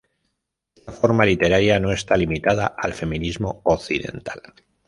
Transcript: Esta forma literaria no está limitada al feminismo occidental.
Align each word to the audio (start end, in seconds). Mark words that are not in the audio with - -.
Esta 0.73 0.91
forma 0.91 1.27
literaria 1.27 1.79
no 1.79 1.91
está 1.91 2.17
limitada 2.17 2.65
al 2.75 2.95
feminismo 2.95 3.61
occidental. 3.65 4.41